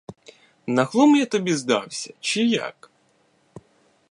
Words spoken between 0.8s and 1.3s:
глум я